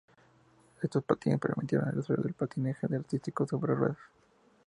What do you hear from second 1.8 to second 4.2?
el desarrollo del patinaje artístico sobre ruedas.